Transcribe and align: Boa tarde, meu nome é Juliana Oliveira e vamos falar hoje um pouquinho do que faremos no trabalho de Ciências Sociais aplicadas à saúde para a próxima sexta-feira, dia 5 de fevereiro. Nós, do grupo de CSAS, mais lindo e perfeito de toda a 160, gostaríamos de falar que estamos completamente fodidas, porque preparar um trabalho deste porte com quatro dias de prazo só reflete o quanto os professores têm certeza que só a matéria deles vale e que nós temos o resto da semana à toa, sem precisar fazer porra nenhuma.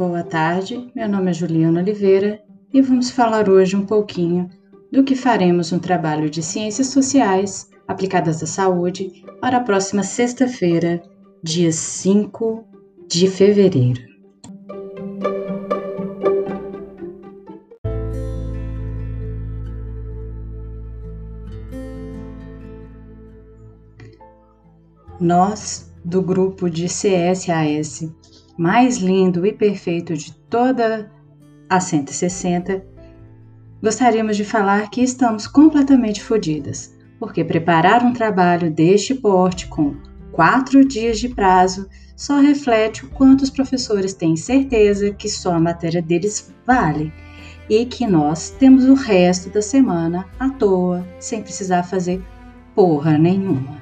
Boa 0.00 0.22
tarde, 0.22 0.90
meu 0.96 1.06
nome 1.06 1.28
é 1.28 1.34
Juliana 1.34 1.82
Oliveira 1.82 2.42
e 2.72 2.80
vamos 2.80 3.10
falar 3.10 3.50
hoje 3.50 3.76
um 3.76 3.84
pouquinho 3.84 4.48
do 4.90 5.04
que 5.04 5.14
faremos 5.14 5.72
no 5.72 5.78
trabalho 5.78 6.30
de 6.30 6.42
Ciências 6.42 6.86
Sociais 6.86 7.68
aplicadas 7.86 8.42
à 8.42 8.46
saúde 8.46 9.22
para 9.42 9.58
a 9.58 9.60
próxima 9.60 10.02
sexta-feira, 10.02 11.02
dia 11.42 11.70
5 11.70 12.64
de 13.06 13.28
fevereiro. 13.28 14.00
Nós, 25.20 25.92
do 26.02 26.22
grupo 26.22 26.70
de 26.70 26.86
CSAS, 26.86 28.10
mais 28.56 28.98
lindo 28.98 29.46
e 29.46 29.52
perfeito 29.52 30.14
de 30.14 30.32
toda 30.32 31.10
a 31.68 31.80
160, 31.80 32.84
gostaríamos 33.82 34.36
de 34.36 34.44
falar 34.44 34.90
que 34.90 35.02
estamos 35.02 35.46
completamente 35.46 36.22
fodidas, 36.22 36.96
porque 37.18 37.44
preparar 37.44 38.04
um 38.04 38.12
trabalho 38.12 38.70
deste 38.70 39.14
porte 39.14 39.68
com 39.68 39.96
quatro 40.32 40.84
dias 40.84 41.18
de 41.18 41.28
prazo 41.28 41.88
só 42.16 42.38
reflete 42.38 43.04
o 43.04 43.08
quanto 43.10 43.42
os 43.42 43.50
professores 43.50 44.12
têm 44.12 44.36
certeza 44.36 45.12
que 45.12 45.28
só 45.28 45.54
a 45.54 45.60
matéria 45.60 46.02
deles 46.02 46.54
vale 46.66 47.12
e 47.68 47.86
que 47.86 48.06
nós 48.06 48.50
temos 48.50 48.84
o 48.84 48.94
resto 48.94 49.48
da 49.48 49.62
semana 49.62 50.26
à 50.38 50.50
toa, 50.50 51.06
sem 51.18 51.40
precisar 51.40 51.84
fazer 51.84 52.22
porra 52.74 53.16
nenhuma. 53.16 53.80